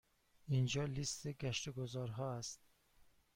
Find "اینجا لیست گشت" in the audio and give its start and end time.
0.47-1.67